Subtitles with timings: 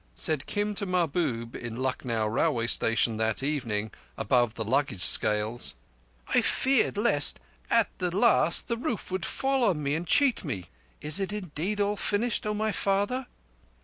[0.15, 5.75] Said Kim to Mahbub in Lucknow railway station that evening, above the luggage scales:
[6.29, 7.39] "I feared lest
[7.69, 10.65] at the last, the roof would fall upon me and cheat me.
[11.01, 13.27] It is indeed all finished, O my father?"